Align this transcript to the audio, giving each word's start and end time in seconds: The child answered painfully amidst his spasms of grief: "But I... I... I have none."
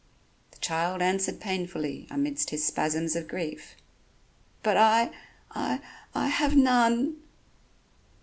The 0.49 0.57
child 0.57 0.99
answered 1.03 1.39
painfully 1.39 2.07
amidst 2.09 2.49
his 2.49 2.65
spasms 2.65 3.15
of 3.15 3.27
grief: 3.27 3.75
"But 4.63 4.75
I... 4.75 5.11
I... 5.51 5.79
I 6.15 6.25
have 6.29 6.55
none." 6.57 7.17